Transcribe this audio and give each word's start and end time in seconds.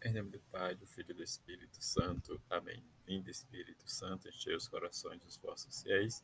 Em 0.00 0.12
nome 0.12 0.30
do 0.30 0.38
Pai, 0.52 0.76
do 0.76 0.86
Filho 0.86 1.10
e 1.10 1.14
do 1.14 1.24
Espírito 1.24 1.82
Santo. 1.82 2.40
Amém. 2.48 2.80
Vinde, 3.04 3.32
Espírito 3.32 3.90
Santo, 3.90 4.28
enchei 4.28 4.54
os 4.54 4.68
corações 4.68 5.20
dos 5.20 5.36
vossos 5.38 5.82
fiéis 5.82 6.22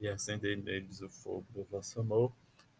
e 0.00 0.08
acendei 0.08 0.56
neles 0.56 1.00
o 1.00 1.08
fogo 1.08 1.46
do 1.52 1.62
vosso 1.62 2.00
amor. 2.00 2.32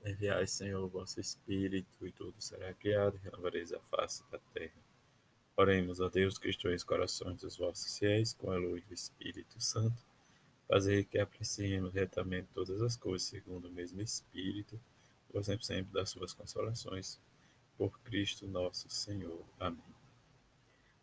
Enviai, 0.04 0.44
Senhor, 0.48 0.84
o 0.84 0.88
vosso 0.88 1.20
Espírito 1.20 2.04
e 2.04 2.10
tudo 2.10 2.34
será 2.40 2.74
criado 2.74 3.16
e 3.16 3.20
renovareis 3.20 3.72
a 3.72 3.78
face 3.82 4.24
da 4.28 4.40
terra. 4.52 4.82
Oremos 5.56 6.00
a 6.00 6.08
Deus 6.08 6.36
que 6.36 6.48
instrui 6.48 6.74
os 6.74 6.84
corações 6.84 7.40
dos 7.40 7.56
vossos 7.56 7.96
fiéis 7.96 8.32
com 8.32 8.50
a 8.50 8.56
luz 8.56 8.84
do 8.86 8.94
Espírito 8.94 9.60
Santo. 9.60 10.04
Fazer 10.66 11.04
que 11.04 11.18
apreciemos 11.18 11.94
retamente 11.94 12.48
todas 12.52 12.82
as 12.82 12.96
coisas 12.96 13.28
segundo 13.28 13.68
o 13.68 13.72
mesmo 13.72 14.00
Espírito, 14.00 14.80
gozemos 15.32 15.64
sempre 15.64 15.92
das 15.92 16.10
suas 16.10 16.32
consolações. 16.32 17.20
Por 17.76 17.96
Cristo 18.00 18.48
nosso 18.48 18.90
Senhor. 18.90 19.44
Amém 19.60 19.97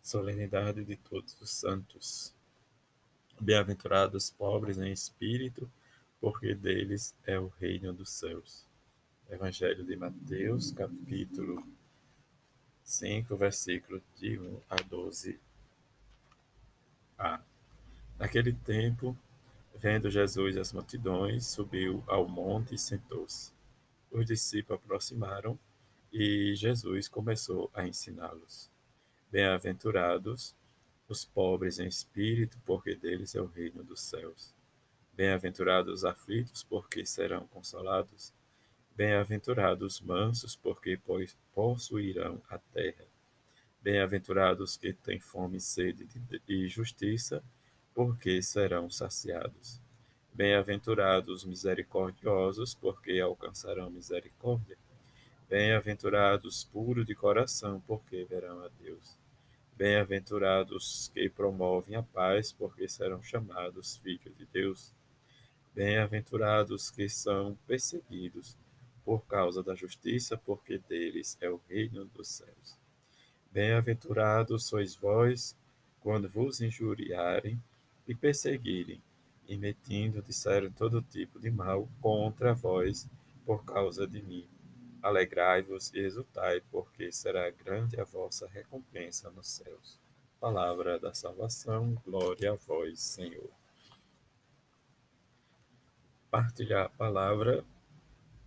solenidade 0.05 0.85
de 0.85 0.95
todos 0.95 1.35
os 1.41 1.49
santos. 1.49 2.31
Bem-aventurados 3.41 4.29
pobres 4.29 4.77
em 4.77 4.91
espírito, 4.91 5.67
porque 6.21 6.53
deles 6.53 7.15
é 7.25 7.39
o 7.39 7.47
reino 7.59 7.91
dos 7.91 8.11
céus. 8.11 8.67
Evangelho 9.27 9.83
de 9.83 9.95
Mateus, 9.95 10.71
capítulo 10.71 11.67
5, 12.83 13.35
versículo 13.35 13.99
de 14.15 14.37
1 14.37 14.61
a 14.69 14.75
12. 14.75 15.39
A. 17.17 17.41
Naquele 18.19 18.53
tempo, 18.53 19.17
vendo 19.75 20.11
Jesus 20.11 20.55
as 20.55 20.71
multidões, 20.71 21.47
subiu 21.47 22.03
ao 22.05 22.27
monte 22.27 22.75
e 22.75 22.77
sentou-se. 22.77 23.51
Os 24.11 24.27
discípulos 24.27 24.79
aproximaram 24.83 25.57
e 26.13 26.53
Jesus 26.55 27.07
começou 27.07 27.71
a 27.73 27.87
ensiná-los. 27.87 28.74
Bem-aventurados 29.35 30.55
os 31.09 31.25
pobres 31.25 31.77
em 31.77 31.87
espírito, 31.87 32.57
porque 32.65 32.95
deles 32.95 33.35
é 33.35 33.41
o 33.41 33.47
reino 33.47 33.83
dos 33.83 33.99
céus. 33.99 34.53
Bem-aventurados 35.11 35.93
os 35.93 36.05
aflitos, 36.05 36.63
porque 36.63 37.05
serão 37.05 37.45
consolados. 37.47 38.31
Bem-aventurados 38.95 39.95
os 39.95 39.99
mansos, 39.99 40.55
porque 40.55 40.97
possuirão 41.53 42.41
a 42.49 42.57
terra. 42.57 43.03
Bem-aventurados 43.81 44.77
que 44.77 44.93
têm 44.93 45.19
fome 45.19 45.57
e 45.57 45.59
sede 45.59 46.07
de 46.47 46.69
justiça, 46.69 47.43
porque 47.93 48.41
serão 48.41 48.89
saciados. 48.89 49.81
Bem-aventurados 50.33 51.41
os 51.41 51.43
misericordiosos, 51.43 52.73
porque 52.73 53.19
alcançarão 53.19 53.89
misericórdia. 53.89 54.77
Bem-aventurados 55.49 56.63
puros 56.63 57.05
de 57.05 57.13
coração, 57.13 57.83
porque 57.85 58.23
verão 58.23 58.63
a 58.63 58.69
Deus. 58.79 59.24
Bem-aventurados 59.77 61.11
que 61.13 61.29
promovem 61.29 61.97
a 61.97 62.03
paz, 62.03 62.53
porque 62.53 62.87
serão 62.87 63.21
chamados 63.21 63.97
filhos 63.97 64.33
de 64.37 64.45
Deus. 64.45 64.93
Bem-aventurados 65.73 66.89
que 66.89 67.09
são 67.09 67.57
perseguidos 67.67 68.57
por 69.03 69.25
causa 69.25 69.61
da 69.61 69.75
justiça, 69.75 70.37
porque 70.37 70.77
deles 70.77 71.37
é 71.41 71.49
o 71.49 71.59
reino 71.67 72.05
dos 72.05 72.29
céus. 72.29 72.77
Bem-aventurados 73.51 74.65
sois 74.65 74.95
vós, 74.95 75.57
quando 75.99 76.29
vos 76.29 76.61
injuriarem 76.61 77.61
e 78.07 78.15
perseguirem, 78.15 79.01
e 79.45 79.57
metindo 79.57 80.21
disserem 80.21 80.71
todo 80.71 81.01
tipo 81.01 81.37
de 81.37 81.51
mal 81.51 81.89
contra 81.99 82.53
vós 82.53 83.09
por 83.45 83.65
causa 83.65 84.07
de 84.07 84.21
mim. 84.21 84.47
Alegrai-vos 85.05 85.93
e 85.93 85.99
exultai, 85.99 86.63
porque 86.71 87.11
será 87.11 87.47
grande 87.51 88.01
a 88.01 88.03
vossa 88.03 88.47
recompensa 88.47 89.29
nos 89.29 89.47
céus. 89.47 89.99
Palavra 90.39 90.97
da 90.97 91.13
salvação, 91.13 91.93
glória 92.03 92.51
a 92.51 92.55
vós, 92.55 93.01
Senhor. 93.01 93.51
Partilhar 96.31 96.87
a 96.87 96.89
palavra 96.89 97.63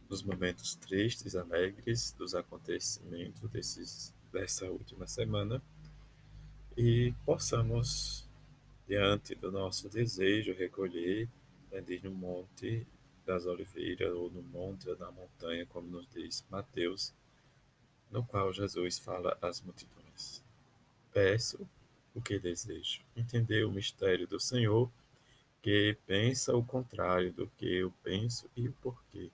dos 0.08 0.20
momentos 0.24 0.74
tristes, 0.74 1.36
alegres, 1.36 2.10
dos 2.18 2.34
acontecimentos 2.34 3.48
desses, 3.50 4.12
dessa 4.32 4.66
última 4.66 5.06
semana 5.06 5.62
e 6.76 7.14
possamos, 7.24 8.28
diante 8.88 9.32
do 9.36 9.52
nosso 9.52 9.88
desejo, 9.88 10.52
recolher, 10.54 11.28
né, 11.70 11.80
no 12.02 12.10
monte 12.10 12.84
das 13.28 13.44
oliveiras 13.44 14.10
ou 14.14 14.30
no 14.30 14.42
monte 14.42 14.88
ou 14.88 14.96
na 14.96 15.10
montanha, 15.10 15.66
como 15.66 15.86
nos 15.86 16.08
diz 16.08 16.42
Mateus, 16.48 17.12
no 18.10 18.24
qual 18.24 18.50
Jesus 18.54 18.98
fala 18.98 19.36
às 19.42 19.60
multidões. 19.60 20.42
Peço 21.12 21.68
o 22.14 22.22
que 22.22 22.38
desejo, 22.38 23.02
entender 23.14 23.66
o 23.66 23.70
mistério 23.70 24.26
do 24.26 24.40
Senhor, 24.40 24.90
que 25.60 25.94
pensa 26.06 26.56
o 26.56 26.64
contrário 26.64 27.30
do 27.30 27.46
que 27.48 27.66
eu 27.66 27.92
penso 28.02 28.48
e 28.56 28.66
o 28.66 28.72
porquê. 28.72 29.30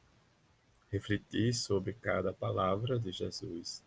Refletir 0.90 1.54
sobre 1.54 1.92
cada 1.92 2.32
palavra 2.32 2.98
de 2.98 3.12
Jesus. 3.12 3.80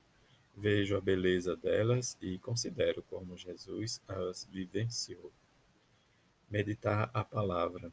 Vejo 0.55 0.95
a 0.95 1.01
beleza 1.01 1.53
delas 1.53 2.17
e 2.21 2.37
considero 2.37 3.03
como 3.03 3.35
Jesus 3.35 4.01
as 4.07 4.45
vivenciou. 4.45 5.33
Meditar 6.49 7.11
a 7.13 7.25
palavra 7.25 7.91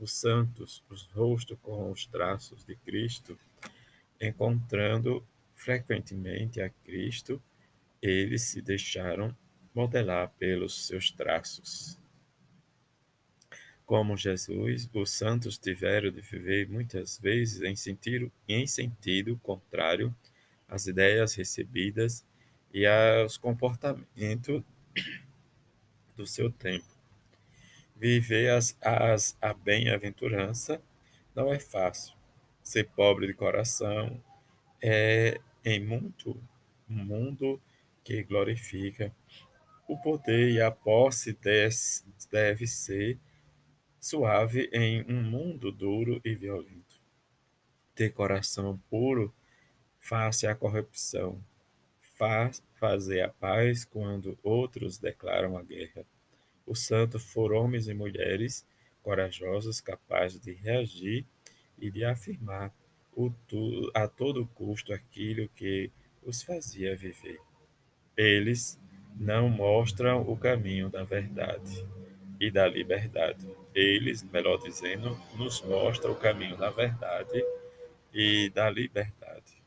os 0.00 0.12
santos, 0.12 0.82
os 0.88 1.06
rostos 1.12 1.58
com 1.62 1.90
os 1.90 2.06
traços 2.06 2.64
de 2.64 2.74
Cristo, 2.76 3.38
encontrando 4.20 5.24
frequentemente 5.54 6.60
a 6.60 6.70
Cristo, 6.70 7.40
eles 8.00 8.42
se 8.42 8.62
deixaram 8.62 9.36
modelar 9.74 10.30
pelos 10.38 10.86
seus 10.86 11.10
traços. 11.10 11.98
Como 13.84 14.16
Jesus, 14.16 14.88
os 14.94 15.10
santos 15.10 15.58
tiveram 15.58 16.10
de 16.10 16.20
viver 16.20 16.68
muitas 16.68 17.18
vezes 17.18 17.62
em 17.62 17.76
sentido, 17.76 18.32
em 18.48 18.66
sentido 18.66 19.36
contrário 19.42 20.14
às 20.68 20.86
ideias 20.86 21.34
recebidas 21.34 22.24
e 22.72 22.86
aos 22.86 23.36
comportamentos 23.36 24.62
do 26.16 26.26
seu 26.26 26.50
tempo. 26.50 26.89
Viver 28.00 28.48
as, 28.48 28.74
as, 28.80 29.36
a 29.42 29.52
bem-aventurança 29.52 30.80
não 31.36 31.52
é 31.52 31.58
fácil. 31.58 32.16
Ser 32.62 32.84
pobre 32.84 33.26
de 33.26 33.34
coração 33.34 34.18
é 34.82 35.38
em 35.62 35.84
muito 35.84 36.30
um 36.88 37.04
mundo 37.04 37.60
que 38.02 38.22
glorifica 38.22 39.14
o 39.86 39.98
poder 39.98 40.50
e 40.50 40.62
a 40.62 40.70
posse 40.70 41.34
des, 41.34 42.02
deve 42.32 42.66
ser 42.66 43.18
suave 44.00 44.70
em 44.72 45.04
um 45.06 45.22
mundo 45.22 45.70
duro 45.70 46.22
e 46.24 46.34
violento. 46.34 46.98
Ter 47.94 48.14
coração 48.14 48.80
puro 48.88 49.30
face 49.98 50.46
à 50.46 50.54
corrupção, 50.54 51.38
faz 52.16 52.62
fazer 52.76 53.20
a 53.20 53.28
paz 53.28 53.84
quando 53.84 54.38
outros 54.42 54.96
declaram 54.96 55.58
a 55.58 55.62
guerra 55.62 56.06
os 56.70 56.86
santos 56.86 57.24
foram 57.24 57.56
homens 57.56 57.88
e 57.88 57.94
mulheres 57.94 58.64
corajosos, 59.02 59.80
capazes 59.80 60.40
de 60.40 60.52
reagir 60.52 61.26
e 61.76 61.90
de 61.90 62.04
afirmar 62.04 62.72
a 63.92 64.06
todo 64.06 64.46
custo 64.54 64.92
aquilo 64.92 65.48
que 65.48 65.90
os 66.22 66.44
fazia 66.44 66.96
viver. 66.96 67.40
Eles 68.16 68.80
não 69.16 69.50
mostram 69.50 70.22
o 70.22 70.36
caminho 70.36 70.88
da 70.88 71.02
verdade 71.02 71.84
e 72.38 72.52
da 72.52 72.68
liberdade. 72.68 73.52
Eles, 73.74 74.22
melhor 74.22 74.58
dizendo, 74.58 75.20
nos 75.36 75.60
mostram 75.62 76.12
o 76.12 76.16
caminho 76.16 76.56
da 76.56 76.70
verdade 76.70 77.44
e 78.14 78.48
da 78.50 78.70
liberdade. 78.70 79.60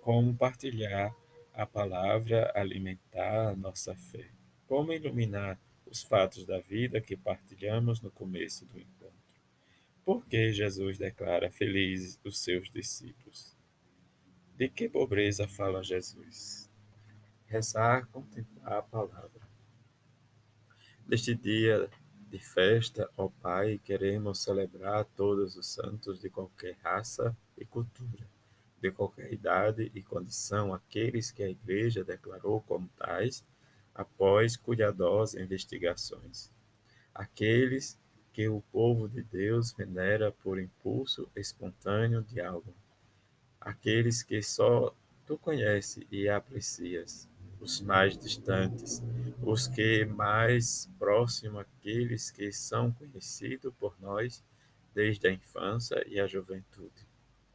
Como 0.00 0.34
partilhar 0.34 1.14
a 1.54 1.64
palavra, 1.64 2.50
alimentar 2.56 3.50
a 3.50 3.56
nossa 3.56 3.94
fé. 3.94 4.26
Como 4.66 4.92
iluminar 4.92 5.60
os 5.92 6.02
fatos 6.02 6.46
da 6.46 6.58
vida 6.58 7.02
que 7.02 7.14
partilhamos 7.14 8.00
no 8.00 8.10
começo 8.10 8.64
do 8.64 8.80
encontro. 8.80 9.12
Por 10.02 10.24
que 10.24 10.50
Jesus 10.50 10.96
declara 10.96 11.50
felizes 11.50 12.18
os 12.24 12.38
seus 12.42 12.70
discípulos? 12.70 13.54
De 14.56 14.70
que 14.70 14.88
pobreza 14.88 15.46
fala 15.46 15.84
Jesus? 15.84 16.70
Rezar, 17.46 18.06
contemplar 18.06 18.78
a 18.78 18.82
palavra. 18.82 19.42
Neste 21.06 21.34
dia 21.34 21.90
de 22.30 22.38
festa, 22.38 23.10
ó 23.14 23.28
Pai, 23.28 23.78
queremos 23.84 24.42
celebrar 24.42 25.04
todos 25.04 25.56
os 25.58 25.66
santos 25.66 26.18
de 26.18 26.30
qualquer 26.30 26.74
raça 26.82 27.36
e 27.58 27.66
cultura, 27.66 28.26
de 28.80 28.90
qualquer 28.90 29.30
idade 29.30 29.92
e 29.94 30.02
condição, 30.02 30.72
aqueles 30.72 31.30
que 31.30 31.42
a 31.42 31.50
Igreja 31.50 32.02
declarou 32.02 32.62
como 32.62 32.88
tais 32.96 33.44
após 33.94 34.56
cuidadosas 34.56 35.40
investigações. 35.40 36.50
Aqueles 37.14 37.98
que 38.32 38.48
o 38.48 38.62
povo 38.72 39.08
de 39.08 39.22
Deus 39.22 39.72
venera 39.72 40.32
por 40.32 40.58
impulso 40.58 41.28
espontâneo 41.36 42.22
de 42.22 42.40
algo. 42.40 42.74
Aqueles 43.60 44.22
que 44.22 44.42
só 44.42 44.94
tu 45.26 45.36
conheces 45.36 46.04
e 46.10 46.28
aprecias. 46.28 47.28
os 47.60 47.80
mais 47.80 48.18
distantes, 48.18 49.00
os 49.40 49.68
que 49.68 50.04
mais 50.04 50.90
próximos, 50.98 51.60
aqueles 51.60 52.28
que 52.28 52.50
são 52.50 52.90
conhecidos 52.90 53.72
por 53.78 53.94
nós 54.00 54.42
desde 54.92 55.28
a 55.28 55.32
infância 55.32 56.04
e 56.08 56.18
a 56.18 56.26
juventude, 56.26 57.06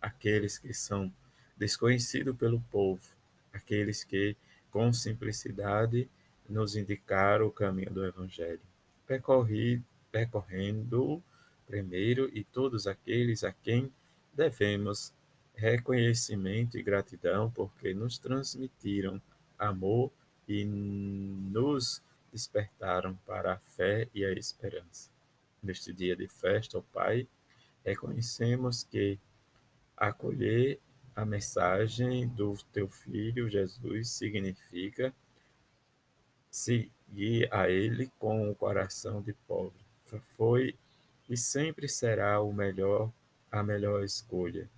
aqueles 0.01 0.57
que 0.57 0.74
são 0.74 1.12
desconhecidos 1.57 2.38
pelo 2.38 2.62
povo, 2.72 3.04
aqueles 3.51 4.06
que 4.06 4.38
com 4.72 4.94
simplicidade 4.94 6.10
nos 6.49 6.75
indicaram 6.75 7.47
o 7.47 7.51
caminho 7.51 7.91
do 7.91 8.05
Evangelho, 8.05 8.61
percorri, 9.05 9.81
percorrendo 10.11 11.21
primeiro 11.65 12.29
e 12.33 12.44
todos 12.44 12.88
aqueles 12.88 13.44
a 13.44 13.51
quem 13.51 13.91
devemos 14.33 15.13
reconhecimento 15.53 16.77
e 16.77 16.83
gratidão 16.83 17.51
porque 17.51 17.94
nos 17.94 18.17
transmitiram 18.17 19.21
amor 19.57 20.11
e 20.47 20.63
nos 20.63 22.01
despertaram 22.31 23.15
para 23.25 23.53
a 23.53 23.57
fé 23.57 24.07
e 24.13 24.23
a 24.23 24.31
esperança. 24.31 25.09
Neste 25.61 25.91
dia 25.91 26.15
de 26.15 26.27
festa, 26.27 26.77
ó 26.77 26.81
Pai, 26.93 27.27
reconhecemos 27.83 28.83
que 28.83 29.19
acolher 29.95 30.79
a 31.15 31.25
mensagem 31.25 32.27
do 32.27 32.55
teu 32.71 32.88
filho 32.88 33.50
Jesus 33.50 34.09
significa 34.09 35.13
seguir 36.57 37.48
a 37.51 37.69
ele 37.69 38.12
com 38.19 38.50
o 38.50 38.56
coração 38.56 39.21
de 39.21 39.33
pobre. 39.33 39.80
Foi 40.36 40.75
e 41.30 41.36
sempre 41.38 41.88
será 41.88 42.42
o 42.42 42.54
melhor, 42.54 43.12
a 43.51 43.62
melhor 43.62 44.04
escolha, 44.04 44.69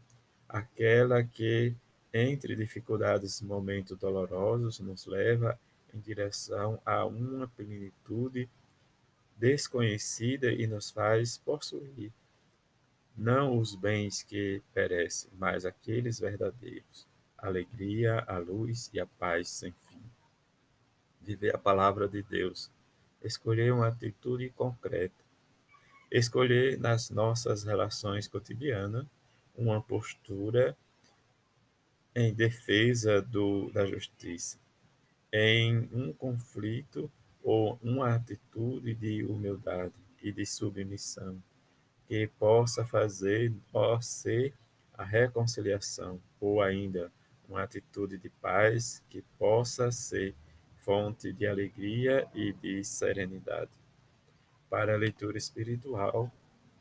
aquela 0.48 1.24
que 1.24 1.76
entre 2.14 2.56
dificuldades 2.56 3.40
e 3.40 3.46
momentos 3.46 3.98
dolorosos 3.98 4.80
nos 4.80 5.06
leva 5.06 5.60
em 5.94 6.00
direção 6.00 6.82
a 6.86 7.06
uma 7.06 7.48
plenitude 7.48 8.50
desconhecida 9.38 10.52
e 10.52 10.66
nos 10.66 10.90
faz 10.90 11.38
possuir 11.38 12.12
não 13.20 13.58
os 13.58 13.76
bens 13.76 14.24
que 14.24 14.62
perecem, 14.74 15.30
mas 15.38 15.66
aqueles 15.66 16.20
verdadeiros, 16.20 17.06
alegria, 17.38 18.24
a 18.26 18.38
luz 18.38 18.90
e 18.94 19.00
a 19.00 19.06
paz 19.06 19.50
sem 19.50 19.74
fim. 19.74 19.89
Viver 21.30 21.56
a 21.56 21.60
palavra 21.60 22.08
de 22.08 22.24
Deus, 22.24 22.72
escolher 23.24 23.72
uma 23.72 23.90
atitude 23.90 24.50
concreta, 24.50 25.24
escolher 26.12 26.80
nas 26.80 27.12
nossas 27.12 27.64
relações 27.64 28.28
cotidianas 28.28 29.06
uma 29.56 29.80
postura 29.80 30.76
em 32.16 32.34
defesa 32.34 33.22
do, 33.22 33.70
da 33.70 33.86
justiça, 33.86 34.58
em 35.32 35.88
um 35.94 36.12
conflito 36.12 37.12
ou 37.44 37.78
uma 37.80 38.16
atitude 38.16 38.96
de 38.96 39.24
humildade 39.24 39.94
e 40.24 40.32
de 40.32 40.48
submissão 40.48 41.40
que 42.08 42.26
possa 42.40 42.84
fazer 42.84 43.54
ser 44.02 44.52
a 44.96 45.04
reconciliação, 45.04 46.20
ou 46.42 46.60
ainda 46.60 47.12
uma 47.48 47.62
atitude 47.62 48.18
de 48.18 48.30
paz 48.32 49.04
que 49.12 49.22
possa 49.38 49.92
ser 49.92 50.34
fonte 50.90 51.32
de 51.32 51.46
alegria 51.46 52.28
e 52.34 52.52
de 52.52 52.84
serenidade. 52.84 53.70
Para 54.72 54.96
a 54.96 54.98
leitura 54.98 55.38
espiritual, 55.38 56.32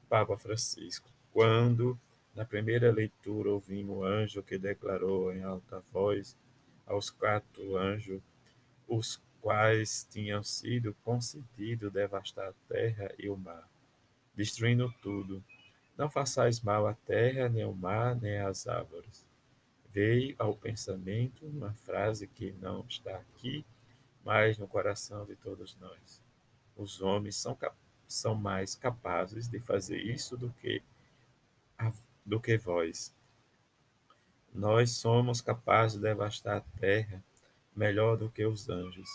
Papa 0.09 0.35
Francisco, 0.39 1.11
quando 1.31 2.01
na 2.35 2.47
primeira 2.47 2.91
leitura 2.91 3.51
ouvimos 3.51 3.99
o 3.99 4.03
anjo 4.03 4.43
que 4.43 4.57
declarou 4.57 5.31
em 5.31 5.43
alta 5.43 5.85
voz 5.93 6.39
aos 6.87 7.11
quatro 7.11 7.77
anjos, 7.77 8.23
os 8.89 9.23
quais 9.43 10.09
tinham 10.11 10.43
sido 10.43 10.97
concedido 11.05 11.91
devastar 11.91 12.49
a 12.49 12.55
terra 12.67 13.13
e 13.19 13.29
o 13.29 13.37
mar 13.37 13.69
destruindo 14.35 14.91
tudo. 15.03 15.45
Não 15.99 16.09
façais 16.09 16.63
mal 16.63 16.87
à 16.87 16.95
terra, 16.95 17.51
nem 17.51 17.63
ao 17.63 17.75
mar, 17.75 18.17
nem 18.17 18.39
às 18.39 18.67
árvores. 18.67 19.27
Veio 19.93 20.35
ao 20.39 20.57
pensamento 20.57 21.45
uma 21.45 21.75
frase 21.75 22.27
que 22.27 22.53
não 22.53 22.87
está 22.89 23.15
aqui, 23.17 23.67
mas 24.29 24.59
no 24.59 24.69
coração 24.69 25.25
de 25.25 25.35
todos 25.37 25.75
nós. 25.81 26.21
Os 26.77 27.01
homens 27.01 27.35
são, 27.37 27.57
são 28.07 28.35
mais 28.35 28.75
capazes 28.75 29.49
de 29.49 29.59
fazer 29.59 29.97
isso 29.97 30.37
do 30.37 30.51
que, 30.61 30.83
do 32.27 32.39
que 32.39 32.59
vós. 32.59 33.11
Nós 34.53 34.91
somos 34.91 35.41
capazes 35.41 35.97
de 35.97 36.03
devastar 36.03 36.59
a 36.59 36.79
terra 36.79 37.25
melhor 37.75 38.19
do 38.19 38.29
que 38.29 38.45
os 38.45 38.69
anjos. 38.69 39.09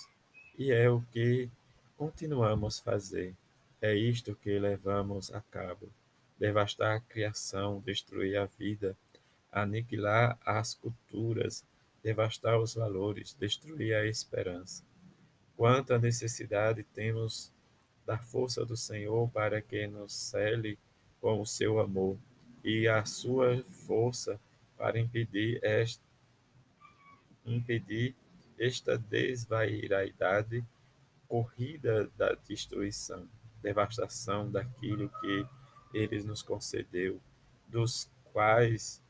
E 0.57 0.71
é 0.71 0.89
o 0.89 1.03
que 1.11 1.47
continuamos 1.95 2.79
a 2.79 2.83
fazer. 2.83 3.35
É 3.79 3.93
isto 3.93 4.33
que 4.33 4.57
levamos 4.57 5.31
a 5.31 5.41
cabo: 5.41 5.91
devastar 6.39 6.97
a 6.97 7.01
criação, 7.01 7.83
destruir 7.85 8.35
a 8.35 8.45
vida, 8.45 8.97
aniquilar 9.51 10.39
as 10.43 10.73
culturas, 10.73 11.63
devastar 12.01 12.59
os 12.59 12.73
valores, 12.73 13.35
destruir 13.39 13.93
a 13.93 14.07
esperança. 14.07 14.83
Quanta 15.55 15.97
necessidade 15.99 16.83
temos 16.83 17.51
da 18.05 18.17
força 18.17 18.65
do 18.65 18.75
Senhor 18.75 19.29
para 19.29 19.61
que 19.61 19.87
nos 19.87 20.13
cele 20.13 20.77
com 21.21 21.39
o 21.39 21.45
seu 21.45 21.79
amor 21.79 22.17
e 22.63 22.87
a 22.87 23.05
sua 23.05 23.63
força 23.63 24.39
para 24.77 24.99
impedir 24.99 25.59
esta, 25.63 26.03
impedir 27.45 28.15
esta 28.59 28.97
desvairalidade 28.97 30.65
corrida 31.27 32.09
da 32.17 32.33
destruição 32.47 33.27
devastação 33.63 34.51
daquilo 34.51 35.09
que 35.21 35.47
ele 35.93 36.21
nos 36.23 36.43
concedeu, 36.43 37.19
dos 37.67 38.11
quais 38.33 39.01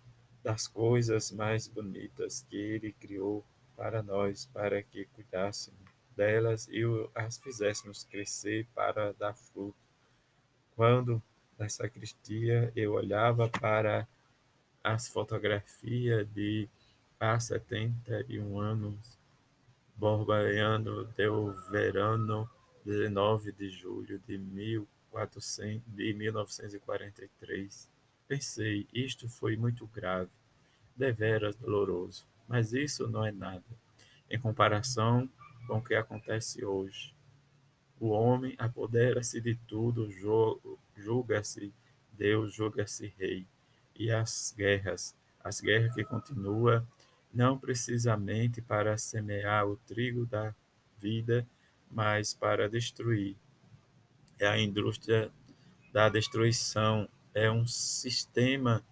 das 0.44 0.68
coisas 0.68 1.32
mais 1.32 1.68
bonitas 1.68 2.46
que 2.48 2.56
ele 2.56 2.92
criou 2.94 3.44
para 3.76 4.04
nós, 4.04 4.46
para 4.54 4.82
que 4.84 5.06
cuidássemos 5.06 5.83
delas 6.16 6.68
e 6.70 6.82
as 7.14 7.38
fizéssemos 7.38 8.04
crescer 8.04 8.68
para 8.74 9.14
dar 9.14 9.34
fruto. 9.34 9.76
Quando 10.76 11.22
na 11.58 11.70
sacristia 11.70 12.72
eu 12.76 12.94
olhava 12.94 13.48
para 13.48 14.08
as 14.84 15.08
fotografias 15.08 16.28
de 16.34 16.68
há 17.20 17.40
71 17.40 18.60
anos, 18.60 19.18
Borbaano 19.96 21.06
del 21.16 21.54
Verano 21.70 22.50
19 22.84 23.52
de 23.54 23.70
julho 23.70 24.20
de, 24.28 24.38
1400, 24.38 25.82
de 25.88 26.14
1943. 26.14 27.90
Pensei, 28.28 28.88
isto 28.94 29.30
foi 29.30 29.56
muito 29.56 29.88
grave, 29.88 30.30
deveras 30.96 31.56
doloroso, 31.56 32.28
mas 32.48 32.74
isso 32.74 33.08
não 33.08 33.26
é 33.26 33.32
nada, 33.32 33.64
em 34.30 34.38
comparação 34.40 35.30
com 35.68 35.78
o 35.78 35.84
que 35.84 35.96
acontece 35.96 36.64
hoje. 36.64 37.14
O 38.00 38.10
homem 38.10 38.56
apodera-se 38.58 39.40
de 39.40 39.56
tudo, 39.68 40.10
julga-se 40.96 41.74
Deus, 42.12 42.54
julga-se 42.54 43.14
rei. 43.18 43.46
E 43.96 44.12
as 44.12 44.54
guerras, 44.58 45.16
as 45.44 45.62
guerras 45.62 45.94
que 45.94 46.04
continuam, 46.04 46.86
não 47.34 47.58
precisamente 47.58 48.62
para 48.62 48.98
semear 48.98 49.68
o 49.68 49.78
trigo 49.78 50.26
da 50.26 50.54
vida, 50.98 51.48
mas 51.90 52.34
para 52.34 52.70
destruir. 52.70 53.36
É 54.40 54.48
a 54.48 54.60
indústria 54.60 55.32
da 55.92 56.10
destruição, 56.10 57.08
é 57.34 57.50
um 57.50 57.66
sistema 57.66 58.84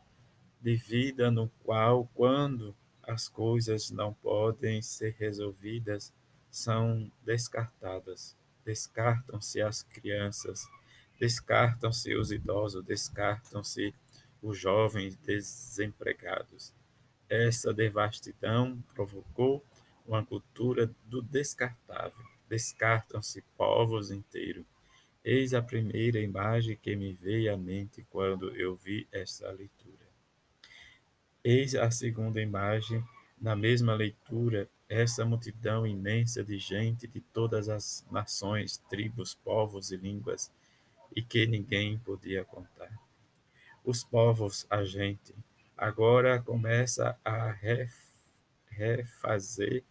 de 0.62 0.76
vida 0.76 1.32
no 1.32 1.50
qual, 1.64 2.10
quando 2.14 2.76
as 3.04 3.28
coisas 3.28 3.90
não 3.90 4.14
podem 4.14 4.82
ser 4.82 5.16
resolvidas, 5.20 6.14
são 6.52 7.12
descartadas. 7.24 8.38
Descartam-se 8.64 9.62
as 9.62 9.82
crianças, 9.82 10.68
descartam-se 11.20 12.16
os 12.16 12.32
idosos, 12.32 12.84
descartam-se 12.84 13.96
os 14.42 14.58
jovens 14.58 15.16
desempregados. 15.16 16.74
Essa 17.28 17.74
devastidão 17.74 18.84
provocou 18.94 19.66
uma 20.06 20.24
cultura 20.24 20.94
do 21.06 21.22
descartável 21.22 22.32
descartam-se 22.52 23.42
povos 23.56 24.12
inteiros. 24.12 24.66
Eis 25.24 25.54
a 25.54 25.62
primeira 25.62 26.20
imagem 26.20 26.76
que 26.76 26.98
me 26.98 27.14
veio 27.14 27.54
à 27.54 27.56
mente 27.56 28.06
quando 28.10 28.54
eu 28.58 28.76
vi 28.76 29.08
esta 29.10 29.50
leitura. 29.52 30.06
Eis 31.42 31.76
a 31.76 31.90
segunda 31.90 32.42
imagem, 32.42 33.02
na 33.40 33.56
mesma 33.56 33.94
leitura, 33.94 34.70
essa 34.92 35.24
multidão 35.24 35.88
imensa 35.88 36.44
de 36.44 36.60
gente 36.60 37.08
de 37.08 37.22
todas 37.22 37.70
as 37.70 38.06
nações, 38.12 38.76
tribos, 38.90 39.34
povos 39.34 39.90
e 39.90 39.96
línguas, 39.96 40.52
e 41.16 41.22
que 41.22 41.48
ninguém 41.48 41.98
podia 42.00 42.44
contar. 42.44 42.92
Os 43.86 44.04
povos, 44.04 44.68
a 44.70 44.84
gente, 44.84 45.34
agora 45.78 46.42
começa 46.42 47.18
a 47.24 47.56
refazer 48.70 49.82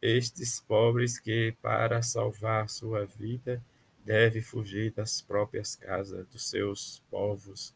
estes 0.00 0.58
pobres 0.58 1.20
que, 1.20 1.56
para 1.62 2.02
salvar 2.02 2.68
sua 2.68 3.06
vida, 3.06 3.62
deve 4.04 4.40
fugir 4.40 4.90
das 4.90 5.22
próprias 5.22 5.76
casas, 5.76 6.26
dos 6.26 6.50
seus 6.50 7.00
povos, 7.08 7.72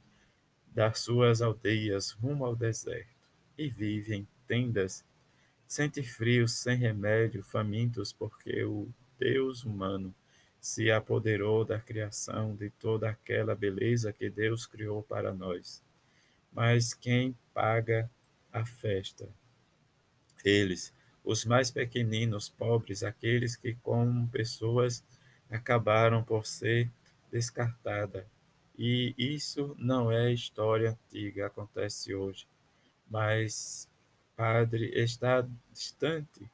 das 0.75 0.99
suas 0.99 1.41
aldeias 1.41 2.11
rumo 2.11 2.45
ao 2.45 2.57
deserto, 2.57 3.15
e 3.57 3.69
vive 3.69 4.17
em 4.17 4.27
tendas, 4.49 5.05
sente 5.67 6.03
frio 6.03 6.47
sem 6.49 6.77
remédio, 6.77 7.43
famintos, 7.43 8.13
porque 8.13 8.65
o 8.65 8.89
Deus 9.19 9.65
humano 9.65 10.15
se 10.61 10.91
apoderou 10.91 11.65
da 11.65 11.79
criação 11.79 12.55
de 12.55 12.71
toda 12.71 13.09
aquela 13.09 13.55
beleza 13.55 14.13
que 14.13 14.29
Deus 14.29 14.67
criou 14.67 15.03
para 15.03 15.33
nós. 15.33 15.83
Mas 16.53 16.93
quem 16.95 17.37
paga 17.55 18.11
a 18.53 18.65
festa? 18.65 19.29
Eles, 20.45 20.93
os 21.25 21.45
mais 21.45 21.71
pequeninos, 21.71 22.49
pobres, 22.49 23.03
aqueles 23.03 23.57
que, 23.57 23.75
como 23.77 24.29
pessoas, 24.29 25.05
acabaram 25.51 26.23
por 26.23 26.47
ser 26.47 26.91
descartada. 27.31 28.27
E 28.79 29.15
isso 29.19 29.75
não 29.79 30.11
é 30.11 30.33
história 30.33 30.91
antiga, 30.91 31.47
acontece 31.47 32.15
hoje. 32.15 32.47
Mas, 33.09 33.89
Padre, 34.37 34.91
está 34.95 35.49
distante. 35.73 36.49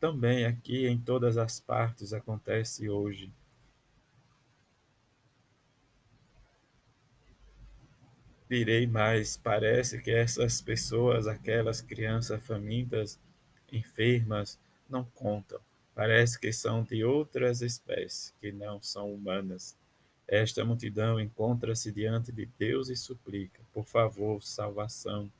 Também 0.00 0.46
aqui 0.46 0.86
em 0.86 0.98
todas 0.98 1.36
as 1.36 1.60
partes 1.60 2.12
acontece 2.12 2.88
hoje. 2.88 3.30
Direi 8.48 8.86
mais, 8.86 9.36
parece 9.36 10.00
que 10.00 10.10
essas 10.10 10.60
pessoas, 10.60 11.26
aquelas 11.26 11.80
crianças 11.80 12.42
famintas, 12.42 13.20
enfermas, 13.70 14.58
não 14.88 15.04
contam. 15.04 15.60
Parece 15.94 16.38
que 16.38 16.52
são 16.52 16.82
de 16.82 17.04
outras 17.04 17.62
espécies, 17.62 18.34
que 18.40 18.50
não 18.50 18.80
são 18.82 19.12
humanas. 19.12 19.76
Esta 20.26 20.64
multidão 20.64 21.20
encontra-se 21.20 21.92
diante 21.92 22.32
de 22.32 22.46
Deus 22.58 22.88
e 22.88 22.96
suplica: 22.96 23.60
por 23.72 23.86
favor, 23.86 24.42
salvação, 24.42 25.30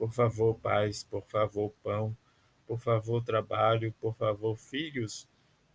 por 0.00 0.10
favor, 0.12 0.54
paz, 0.54 1.04
por 1.04 1.22
favor, 1.26 1.74
pão, 1.82 2.16
por 2.66 2.80
favor, 2.80 3.22
trabalho, 3.22 3.92
por 4.00 4.16
favor, 4.16 4.56
filhos 4.56 5.28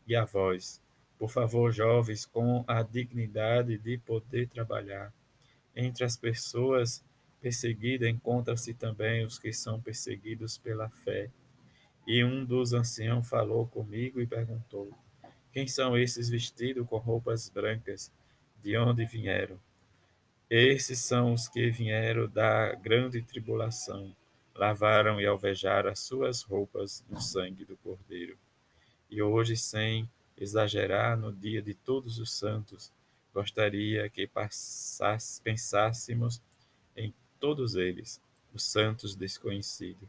e 0.08 0.15
avós, 0.15 0.82
por 1.20 1.29
favor, 1.29 1.72
jovens, 1.72 2.25
com 2.25 2.65
a 2.67 2.82
dignidade 2.82 3.77
de 3.77 4.00
poder 4.00 4.48
trabalhar. 4.50 5.13
Entre 5.75 6.03
as 6.03 6.17
pessoas 6.17 7.05
perseguidas 7.39 8.10
encontram-se 8.10 8.74
também 8.74 9.24
os 9.24 9.38
que 9.38 9.53
são 9.53 9.79
perseguidos 9.79 10.58
pela 10.58 10.89
fé. 10.89 11.29
E 12.08 12.24
um 12.24 12.44
dos 12.44 12.74
anciãos 12.74 13.29
falou 13.29 13.67
comigo 13.67 14.20
e 14.20 14.25
perguntou: 14.25 14.91
Quem 15.51 15.67
são 15.67 15.96
esses 15.96 16.29
vestidos 16.29 16.88
com 16.88 16.98
roupas 16.98 17.48
brancas? 17.48 18.12
De 18.63 18.75
onde 18.75 19.05
vieram? 19.05 19.60
Esses 20.49 20.99
são 20.99 21.33
os 21.33 21.47
que 21.47 21.69
vieram 21.69 22.27
da 22.27 22.73
grande 22.75 23.21
tribulação, 23.21 24.15
lavaram 24.53 25.19
e 25.19 25.25
alvejaram 25.25 25.89
as 25.89 25.99
suas 25.99 26.43
roupas 26.43 27.03
no 27.09 27.19
sangue 27.19 27.65
do 27.65 27.75
Cordeiro. 27.77 28.37
E 29.09 29.21
hoje, 29.21 29.57
sem 29.57 30.09
exagerar, 30.37 31.17
no 31.17 31.33
dia 31.33 31.61
de 31.61 31.73
Todos 31.73 32.19
os 32.19 32.31
Santos, 32.31 32.91
gostaria 33.33 34.09
que 34.09 34.27
passasse, 34.27 35.41
pensássemos 35.41 36.41
em 36.95 37.13
todos 37.39 37.75
eles, 37.75 38.21
os 38.53 38.63
santos 38.63 39.15
desconhecidos 39.15 40.07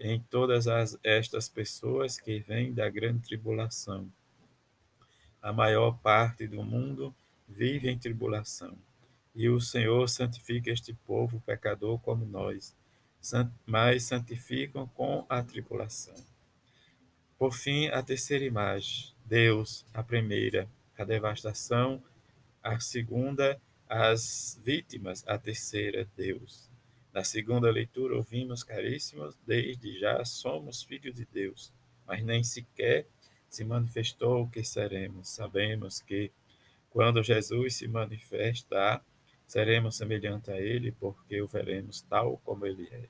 em 0.00 0.20
todas 0.30 0.68
as, 0.68 0.96
estas 1.02 1.48
pessoas 1.48 2.20
que 2.20 2.38
vêm 2.38 2.72
da 2.72 2.88
grande 2.88 3.26
tribulação. 3.26 4.10
A 5.42 5.52
maior 5.52 5.98
parte 5.98 6.46
do 6.46 6.62
mundo 6.62 7.14
vive 7.48 7.88
em 7.88 7.98
tribulação. 7.98 8.76
E 9.34 9.48
o 9.48 9.60
Senhor 9.60 10.08
santifica 10.08 10.70
este 10.70 10.92
povo 10.92 11.40
pecador 11.40 11.98
como 12.00 12.24
nós, 12.24 12.76
mas 13.66 14.04
santificam 14.04 14.86
com 14.88 15.24
a 15.28 15.42
tribulação. 15.42 16.16
Por 17.38 17.52
fim, 17.52 17.86
a 17.88 18.02
terceira 18.02 18.44
imagem, 18.44 19.14
Deus, 19.24 19.86
a 19.94 20.02
primeira, 20.02 20.68
a 20.96 21.04
devastação, 21.04 22.02
a 22.62 22.80
segunda, 22.80 23.60
as 23.88 24.60
vítimas, 24.64 25.24
a 25.26 25.38
terceira, 25.38 26.08
Deus. 26.16 26.68
Na 27.14 27.24
segunda 27.24 27.70
leitura, 27.70 28.16
ouvimos, 28.16 28.62
caríssimos, 28.64 29.36
desde 29.46 29.98
já 29.98 30.24
somos 30.24 30.82
filhos 30.82 31.14
de 31.14 31.24
Deus, 31.24 31.72
mas 32.06 32.22
nem 32.24 32.42
sequer 32.42 33.06
se 33.48 33.64
manifestou 33.64 34.42
o 34.42 34.50
que 34.50 34.62
seremos. 34.62 35.28
Sabemos 35.28 36.00
que 36.02 36.30
quando 36.90 37.22
Jesus 37.22 37.76
se 37.76 37.88
manifestar, 37.88 39.04
seremos 39.48 39.96
semelhantes 39.96 40.48
a 40.48 40.56
Ele, 40.56 40.92
porque 40.92 41.42
o 41.42 41.48
veremos 41.48 42.02
tal 42.02 42.38
como 42.44 42.64
Ele 42.64 42.88
é. 42.92 43.08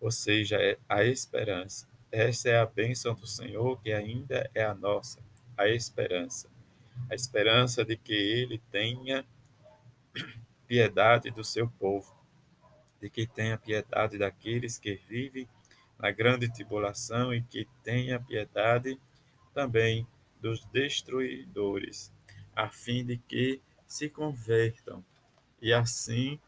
Ou 0.00 0.10
seja, 0.10 0.56
é 0.56 0.78
a 0.88 1.04
esperança. 1.04 1.86
Essa 2.10 2.48
é 2.48 2.58
a 2.58 2.64
bênção 2.64 3.14
do 3.14 3.26
Senhor 3.26 3.78
que 3.82 3.92
ainda 3.92 4.50
é 4.54 4.64
a 4.64 4.74
nossa, 4.74 5.20
a 5.58 5.68
esperança. 5.68 6.48
A 7.10 7.14
esperança 7.14 7.84
de 7.84 7.98
que 7.98 8.14
Ele 8.14 8.58
tenha 8.70 9.26
piedade 10.66 11.30
do 11.30 11.44
seu 11.44 11.68
povo 11.68 12.18
de 13.00 13.08
que 13.08 13.26
tenha 13.26 13.56
piedade 13.56 14.18
daqueles 14.18 14.78
que 14.78 15.00
vivem 15.08 15.48
na 15.98 16.10
grande 16.10 16.52
tribulação 16.52 17.34
e 17.34 17.42
que 17.42 17.66
tenha 17.82 18.20
piedade 18.20 19.00
também 19.54 20.06
dos 20.40 20.64
destruidores, 20.66 22.12
a 22.54 22.68
fim 22.68 23.04
de 23.04 23.16
que 23.16 23.60
se 23.86 24.08
convertam 24.08 25.04
e 25.60 25.72
assim 25.72 26.38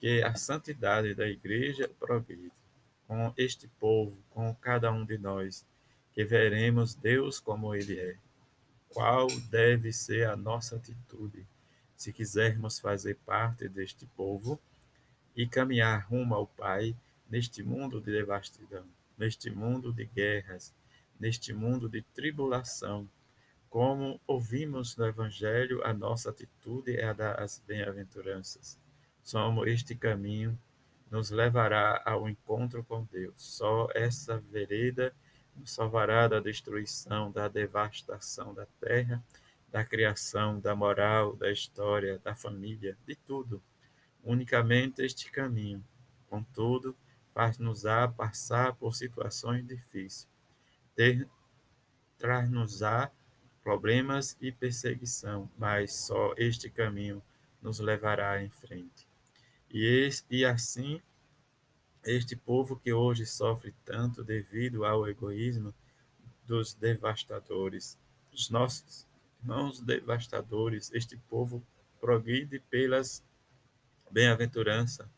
que 0.00 0.22
a 0.22 0.34
santidade 0.34 1.14
da 1.14 1.28
igreja 1.28 1.88
progride 1.98 2.50
com 3.06 3.32
este 3.36 3.68
povo, 3.78 4.16
com 4.30 4.54
cada 4.54 4.90
um 4.90 5.04
de 5.04 5.18
nós, 5.18 5.66
que 6.12 6.24
veremos 6.24 6.94
Deus 6.94 7.38
como 7.38 7.74
ele 7.74 7.98
é. 7.98 8.16
Qual 8.88 9.26
deve 9.50 9.92
ser 9.92 10.28
a 10.28 10.36
nossa 10.36 10.76
atitude 10.76 11.46
se 11.96 12.12
quisermos 12.12 12.78
fazer 12.78 13.16
parte 13.24 13.68
deste 13.68 14.06
povo? 14.06 14.60
e 15.36 15.46
caminhar 15.46 16.06
rumo 16.08 16.34
ao 16.34 16.46
Pai 16.46 16.94
neste 17.28 17.62
mundo 17.62 18.00
de 18.00 18.12
devastidão, 18.12 18.84
neste 19.16 19.50
mundo 19.50 19.92
de 19.92 20.04
guerras, 20.04 20.74
neste 21.18 21.52
mundo 21.52 21.88
de 21.88 22.02
tribulação. 22.02 23.08
Como 23.72 24.20
ouvimos 24.26 24.98
no 24.98 25.06
Evangelho, 25.06 25.82
a 25.82 25.94
nossa 25.94 26.28
atitude 26.28 26.94
é 26.94 27.06
a 27.06 27.14
das 27.14 27.58
bem-aventuranças. 27.66 28.78
Somos 29.22 29.66
este 29.66 29.94
caminho 29.94 30.60
nos 31.10 31.30
levará 31.30 32.02
ao 32.04 32.28
encontro 32.28 32.84
com 32.84 33.02
Deus. 33.04 33.32
Só 33.36 33.88
essa 33.94 34.36
vereda 34.38 35.14
nos 35.56 35.70
salvará 35.72 36.28
da 36.28 36.38
destruição, 36.38 37.32
da 37.32 37.48
devastação 37.48 38.52
da 38.52 38.66
terra, 38.78 39.24
da 39.70 39.82
criação, 39.82 40.60
da 40.60 40.76
moral, 40.76 41.34
da 41.34 41.50
história, 41.50 42.18
da 42.18 42.34
família, 42.34 42.94
de 43.06 43.16
tudo 43.16 43.62
unicamente 44.22 45.00
este 45.00 45.32
caminho. 45.32 45.82
Contudo, 46.28 46.94
faz-nos-á 47.32 48.06
passar 48.06 48.74
por 48.74 48.94
situações 48.94 49.66
difíceis, 49.66 50.28
traz-nos-á 52.18 53.10
problemas 53.62 54.36
e 54.40 54.50
perseguição, 54.50 55.50
mas 55.58 55.94
só 55.94 56.34
este 56.36 56.68
caminho 56.68 57.22
nos 57.60 57.78
levará 57.78 58.42
em 58.42 58.50
frente. 58.50 59.06
E, 59.70 59.86
este, 59.86 60.26
e 60.30 60.44
assim, 60.44 61.00
este 62.04 62.34
povo 62.36 62.76
que 62.76 62.92
hoje 62.92 63.24
sofre 63.24 63.74
tanto 63.84 64.24
devido 64.24 64.84
ao 64.84 65.08
egoísmo 65.08 65.72
dos 66.46 66.74
devastadores, 66.74 67.98
os 68.32 68.50
nossos 68.50 69.06
irmãos 69.40 69.80
devastadores, 69.80 70.90
este 70.92 71.16
povo 71.28 71.64
progride 72.00 72.58
pelas 72.58 73.24
bem-aventurança 74.10 75.08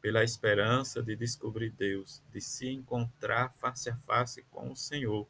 pela 0.00 0.24
esperança 0.24 1.02
de 1.02 1.14
descobrir 1.14 1.70
Deus, 1.70 2.22
de 2.32 2.40
se 2.40 2.68
encontrar 2.68 3.52
face 3.54 3.90
a 3.90 3.96
face 3.96 4.42
com 4.50 4.70
o 4.72 4.76
Senhor, 4.76 5.26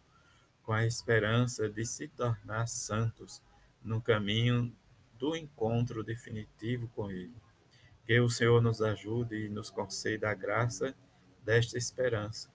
com 0.64 0.73
a 0.73 0.87
esperança 0.87 1.69
de 1.69 1.85
se 1.85 2.09
tornar 2.09 2.67
santos 2.67 3.43
no 3.83 4.00
caminho 4.00 4.75
do 5.19 5.37
encontro 5.37 6.02
definitivo 6.02 6.88
com 6.88 7.11
Ele. 7.11 7.35
Que 8.05 8.19
o 8.21 8.29
Senhor 8.29 8.61
nos 8.61 8.81
ajude 8.83 9.47
e 9.47 9.49
nos 9.49 9.71
conceda 9.71 10.31
a 10.31 10.35
graça 10.35 10.95
desta 11.45 11.79
esperança, 11.79 12.50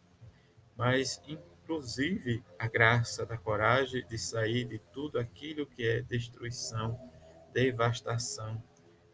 mas 0.75 1.21
inclusive 1.27 2.43
a 2.59 2.67
graça 2.67 3.25
da 3.25 3.37
coragem 3.37 4.05
de 4.07 4.17
sair 4.17 4.65
de 4.65 4.79
tudo 4.93 5.17
aquilo 5.17 5.65
que 5.65 5.83
é 5.87 6.01
destruição, 6.01 6.99
devastação, 7.53 8.61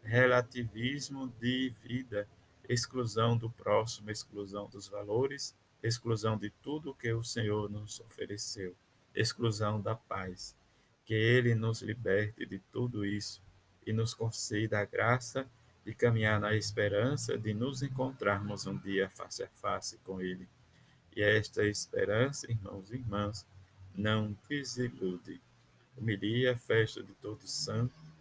relativismo 0.02 1.28
de 1.40 1.70
vida, 1.82 2.28
exclusão 2.68 3.36
do 3.36 3.50
próximo, 3.50 4.10
exclusão 4.10 4.68
dos 4.68 4.88
valores, 4.88 5.56
exclusão 5.82 6.36
de 6.36 6.50
tudo 6.50 6.94
que 6.94 7.12
o 7.12 7.24
Senhor 7.24 7.70
nos 7.70 8.00
ofereceu. 8.00 8.74
exclusão 9.14 9.80
da 9.80 9.94
paz. 9.94 10.56
Que 11.04 11.14
Ele 11.14 11.54
nos 11.54 11.82
liberte 11.82 12.46
de 12.46 12.58
tudo 12.72 13.04
isso 13.04 13.42
e 13.86 13.92
nos 13.92 14.14
conceda 14.14 14.78
a 14.80 14.84
graça 14.84 15.46
de 15.84 15.94
caminhar 15.94 16.40
na 16.40 16.54
esperança 16.54 17.36
de 17.36 17.52
nos 17.52 17.82
encontrarmos 17.82 18.66
um 18.66 18.76
dia 18.76 19.10
face 19.10 19.42
a 19.42 19.48
face 19.48 19.98
com 19.98 20.20
Ele. 20.20 20.48
E 21.14 21.22
esta 21.22 21.64
esperança, 21.64 22.50
irmãos 22.50 22.90
e 22.90 22.94
irmãs, 22.94 23.46
não 23.94 24.36
desilude. 24.48 25.40
Homilia, 25.96 26.56
festa 26.56 27.02
de 27.02 27.12
todos, 27.14 27.68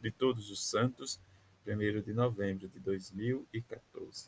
de 0.02 0.12
todos 0.12 0.50
os 0.50 0.68
santos, 0.68 1.20
1 1.66 2.02
de 2.02 2.14
novembro 2.14 2.68
de 2.68 2.80
2014. 2.80 4.28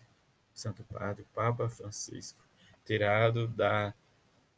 Santo 0.54 0.84
Padre 0.84 1.25
Papa 1.34 1.68
Francisco, 1.68 2.43
tirado 2.86 3.48
da 3.48 3.94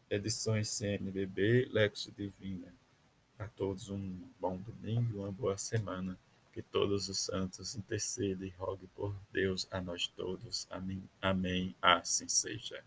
edições 0.10 0.70
CNBB 0.70 1.70
Lexo 1.72 2.12
Divina. 2.12 2.74
A 3.38 3.48
todos 3.48 3.90
um 3.90 4.18
bom 4.40 4.58
domingo, 4.58 5.20
uma 5.20 5.32
boa 5.32 5.58
semana. 5.58 6.18
Que 6.54 6.62
todos 6.62 7.10
os 7.10 7.20
santos 7.20 7.76
intercedam 7.76 8.48
e 8.48 8.50
roguem 8.52 8.90
por 8.96 9.14
Deus 9.32 9.68
a 9.72 9.82
nós 9.82 10.08
todos. 10.08 10.66
Amém. 10.70 11.04
Amém. 11.22 11.76
Assim 11.82 12.30
seja. 12.30 12.82